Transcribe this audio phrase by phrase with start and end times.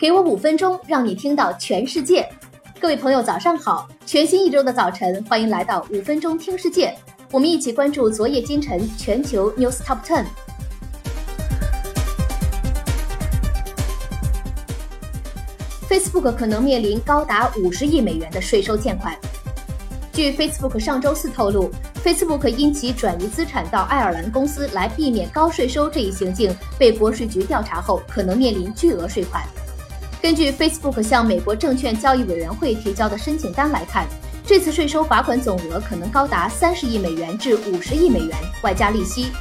[0.00, 2.26] 给我五分钟，让你听到全世界。
[2.80, 3.86] 各位朋友，早上好！
[4.06, 6.96] 全新一周的早晨，欢迎来到五分钟听世界。
[7.30, 10.24] 我们一起关注昨夜今晨全球 news top ten。
[15.86, 19.14] Facebook 可能面临高达五十亿美元的税收欠款。
[20.14, 21.70] 据 Facebook 上周四透露
[22.02, 29.44] ，Facebook 因其转移资产到爱尔兰公司来避免高税收这一行径被国税局调查后，可能面临巨额税款。
[30.22, 34.06] 根据 Facebook 向美国证券交易委员会提交的申请单来看，
[34.44, 39.32] 这次税收罚款总额可能高达三十亿美元至五十亿美元，外加利息。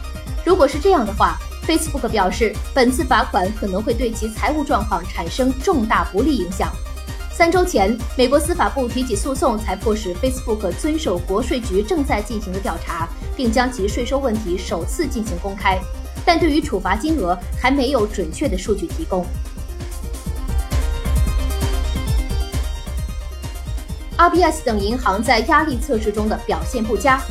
[0.45, 1.37] 如果是这样的话
[1.67, 6.71] ，Facebook 表示，本次罚款可能会对其财务状况产生重大不利影响。
[7.29, 15.77] 三周前，美国司法部提起诉讼，才迫使 Facebook 遵守国税局正在进行的调查，并将其税收问题首次进行公开。
[16.25, 19.25] 但对于处罚金额，还没有准确的数据提供。
[24.19, 27.21] RBS 等银行在压力测试中的表现不佳。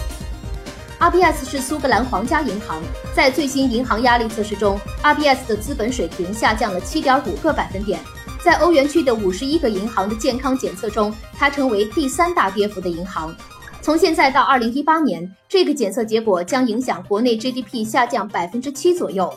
[0.99, 2.83] RBS 是苏格兰皇家银行，
[3.15, 8.01] 在最新银行压力测试中，RBS 的资本水平下降了7.5个百分点。
[8.43, 13.37] 在欧元区的51个银行的健康检测中，它成为第三大跌幅的银行。
[13.83, 19.31] 从现在到2018年，这个检测结果将影响国内 GDP 下降百分之七左右。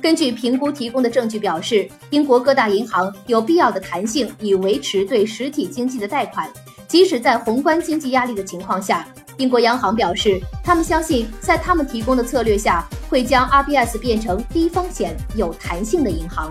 [0.00, 6.50] 根据评估提供的证据表示，英国各大银行有必要的弹性以维持对实体经济的贷款，
[6.88, 9.06] 即使在宏观经济压力的情况下。
[9.38, 16.50] 英国央行表示，他们相信在他们提供的策略下，会将 RBS 变成低风险、有弹性的银行。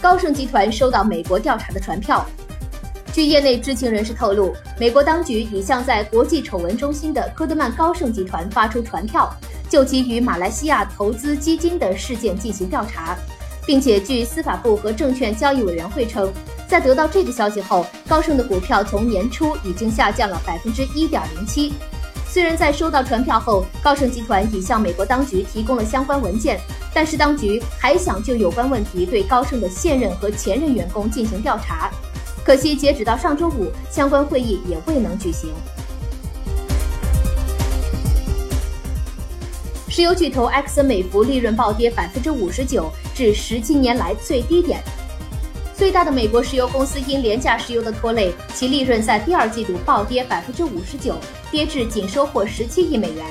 [0.00, 2.26] 高盛集团收到美国调查的传票。
[3.12, 9.32] 据业内知情人士透露，美国当局已向在国际丑闻中心的科德曼高盛集团发出传票，
[9.68, 13.16] 就其与马来西亚投资基金的事件进行调查，
[13.66, 16.32] 并且据司法部和证券交易委员会称。
[16.68, 21.74] 在得到这个消息后，高盛的股票从年初已经下降了百分之一点零七。
[22.28, 26.60] 虽然在收到传票后，高盛集团已向美国当局提供了相关文件，
[26.94, 31.90] 但是当局还想就有关问题对高盛的现任和前任员工进行调查。
[32.44, 35.50] 可惜，截止到上周五，相关会议也未能举行。
[39.90, 44.80] 石油巨头埃克森美孚利润暴跌百分之五十九，至十七年来最低点。
[45.74, 51.16] 最大的美国石油公司因廉价石油的拖累，其利润在第二季度暴跌百分之五十九，
[51.50, 53.26] 跌至仅收获十七亿美元。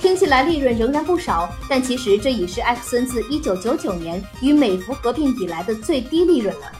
[0.00, 6.70] 听起来利润仍然不少，但其实这已是埃克森自一九九九年与美孚合并以来的最低利润了。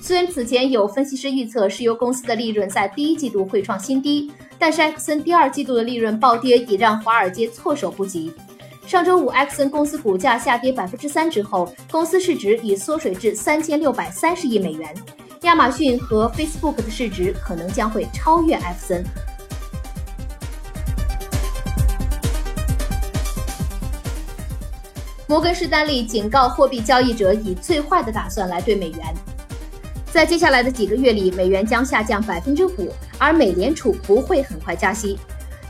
[0.00, 8.32] 虽然此前有分析师预测石油公司的利润在第一季度会创新低，但是埃克森第二季度的利润暴跌已让华尔街措手不及。
[8.86, 14.94] 上周五，埃克森公司股价下跌百分之三之后，公司市值已缩水至三千六百三十亿美元。
[15.40, 19.04] 亚马逊和 Facebook 的市值可能将会超越埃克森。
[25.26, 29.00] 摩根士丹利警告货币交易者，以最坏的打算来对美元。
[30.12, 35.18] 在接下来的几个月里，美元将下降百分之五，而美联储不会很快加息。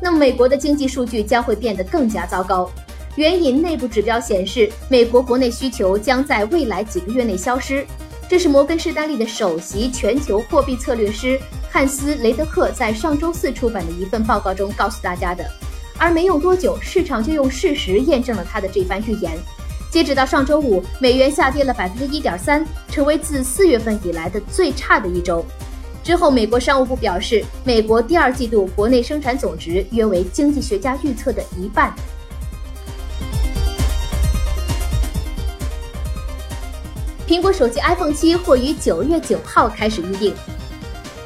[0.01, 2.69] 那么，美国的经济数据将会变得更加糟糕。
[3.17, 7.87] 援引内部指标显示，美国国内需求将在未来几个月内消失。
[8.29, 11.39] 这是摩根士丹利的首席全球货币策略师
[11.71, 15.45] 汉斯·雷德克在上周四出版的一份报告中告诉大家的。
[15.97, 19.39] 而没用多久，市场就用事实验证了他的这番预言。
[19.91, 25.45] 截止到上周五，美元下跌了百分之一点三，成为自四月份以来的最差的一周。
[26.03, 31.95] 之后，美国商务部表示，美国第二季度国内生产总值约为经济学家预测的一半。
[37.35, 40.33] 苹果手机 iPhone 七或于九月九号开始预定。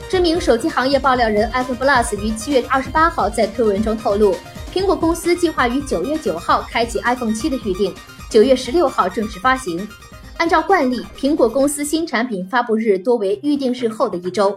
[0.09, 4.35] 知名手机行业爆料人 iPhone Plus 于七月二十八号在推文中透露，
[4.73, 7.95] 苹果公司计划于九月九号开启 iPhone 七的预定，
[8.31, 9.87] 九月十六号正式发行。
[10.39, 14.57] 按照惯例，苹果公司新产品发布日多为预定日后的一周。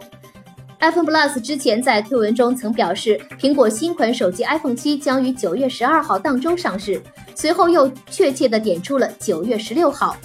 [0.80, 7.04] iPhone Plus 之前在推文中曾表示，苹果新款手机 iPhone 七将于九月十二号当周上市，
[7.36, 10.16] 随后又确切地点出了九月十六号。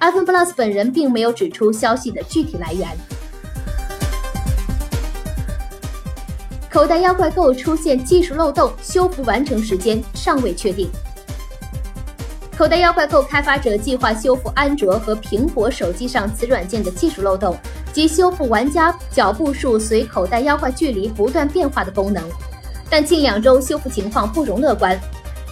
[0.00, 2.88] iPhone Plus 本人并没有指出消息的具体来源。
[6.70, 10.90] 口袋妖怪 Go 出现技术漏洞，修复完成时间尚未确定。
[12.56, 17.56] 口袋妖怪 Go 开发者计划修复安卓和苹果手机上此软件的技术漏洞，
[17.94, 22.22] 及修复玩家脚步数随口袋妖怪距离不断变化的功能，
[22.90, 24.98] 但近两周修复情况不容乐观。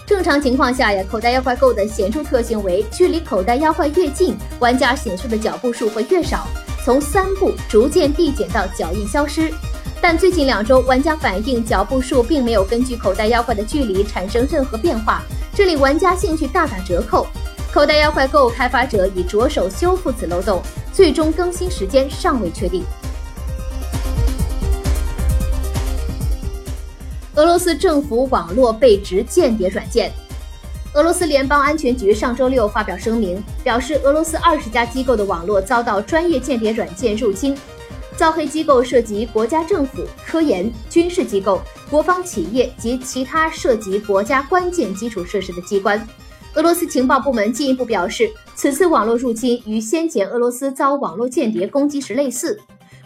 [0.05, 6.47] 正常情况下呀，口袋妖怪 Go 的显著特性为，距离口袋妖怪越近，玩家显示的脚步数会越少，
[6.83, 9.51] 从三步逐渐递减到脚印消失。
[9.99, 15.23] 但最近两周，玩家反映脚步数并没有根据口袋妖怪的距离产生任何变化，
[15.55, 17.25] 这里玩家兴趣大打折扣。
[17.73, 20.61] 口袋妖怪 Go 开发者已着手修复此漏洞，
[20.93, 22.83] 最终更新时间尚未确定。
[27.35, 30.09] 俄罗斯政府网络被指间谍软件。
[30.93, 37.57] 俄罗斯联邦安全局上周六发表声明，表示俄罗斯二十家机构的网络遭到专业间谍软件入侵，
[38.15, 46.07] 造黑机构涉及国家政府、科研、军事机构、国防企业及其他涉及国家关键基础设施的机关。
[46.53, 52.57] 俄罗斯情报部门进一步表示，此次网络入侵与先前俄罗斯遭网络间谍攻击时类似。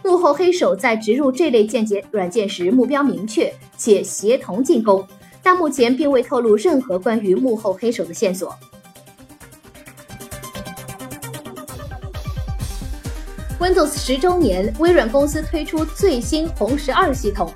[0.02, 5.06] 幕后黑手在植入这类间谍软件时，目标明确且协同进攻，
[5.42, 8.54] 但目前并未透露任何关于幕后黑手的线索。
[13.60, 17.52] Windows 十周年，微软公司推出最新红十二系统。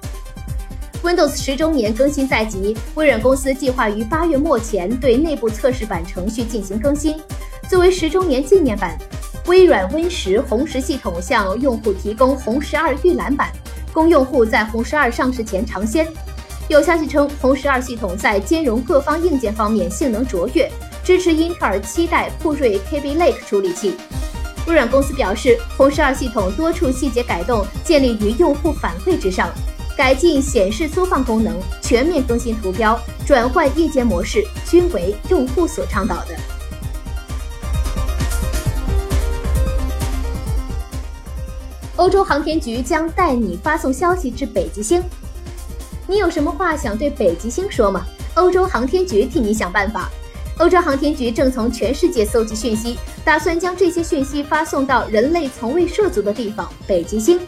[1.03, 7.19] Windows 十周年更新在即，微软公司计划于八月末前对内部测试版程序进行更新，
[7.71, 8.99] 作为十周年纪念版。
[9.47, 13.53] 微软 Win 十红十系统向用户提供红十二预览版，
[13.93, 16.07] 供用户在红十二上市前尝鲜。
[16.69, 20.71] 有消息称，红十二系统在兼容各方硬件方面性能卓越，
[21.05, 23.95] 支持英特尔七代酷睿 Kaby Lake 处理器。
[24.67, 29.51] 微软公司表示，红十二系统多处细节改动建立于用户反馈之上，
[29.95, 36.35] 改进显示缩放功能，全面更新图标，转换夜间模式，均为用户所倡导的。
[42.05, 45.03] 欧洲航天局将带你发送消息至北极星，
[46.07, 48.05] 你有什么话想对北极星说吗？
[48.35, 50.11] 欧洲航天局替你想办法。
[50.59, 57.41] 欧洲航天局正从全世界搜集讯息，打算将这些讯息发送到人类从未涉足的地方——北极星。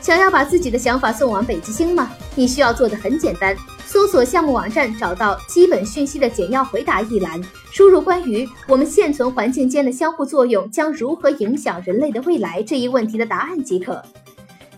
[0.00, 2.10] 想要把自己的想法送往北极星吗？
[2.34, 3.56] 你需要做的很简单。
[3.92, 7.38] 搜索项目网站，找到基本讯息的简要回答一栏，
[7.70, 14.02] 输入关于我们现存环境间的相互作用将如何影响人类的未来这一问题的答案即可。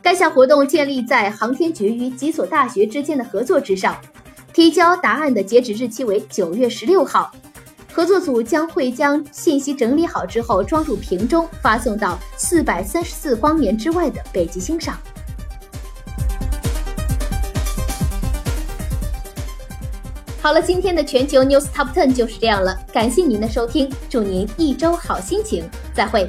[0.02, 3.96] 该项活动建立在航天局与几所大学之间的合作之上。
[4.52, 7.32] 提交答案的截止日期为九月十六号。
[7.92, 14.98] 合作组将会将信息整理好之后装入瓶中，发送到四百三十四光年之外的北极星上。
[20.44, 22.78] 好了，今天的全球 News Top Ten 就是这样了。
[22.92, 25.64] 感谢您的收听，祝您一周好心情，
[25.94, 26.28] 再会。